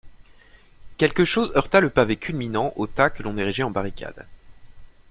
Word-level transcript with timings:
Quelque 0.97 1.25
chose 1.25 1.51
heurta 1.55 1.79
le 1.79 1.91
pavé 1.91 2.17
culminant 2.17 2.73
au 2.75 2.87
tas 2.87 3.11
que 3.11 3.21
l'on 3.21 3.37
érigeait 3.37 3.61
en 3.61 3.69
barricade. 3.69 4.25